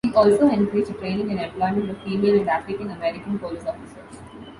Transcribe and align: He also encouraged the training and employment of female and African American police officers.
He 0.03 0.11
also 0.15 0.49
encouraged 0.49 0.89
the 0.89 0.93
training 0.95 1.29
and 1.29 1.39
employment 1.39 1.91
of 1.91 2.01
female 2.01 2.39
and 2.39 2.49
African 2.49 2.89
American 2.89 3.37
police 3.37 3.63
officers. 3.67 4.23